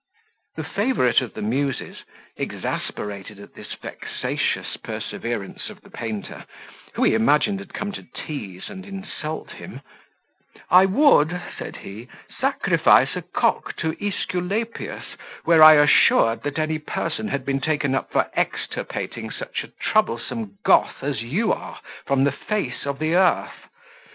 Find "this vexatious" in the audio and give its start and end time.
3.53-4.75